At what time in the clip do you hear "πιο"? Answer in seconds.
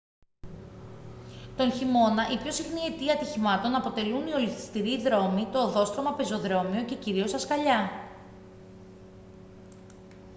2.37-2.51